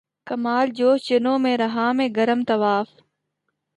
[0.27, 2.87] کمال جوش جنوں میں رہا میں گرم طواف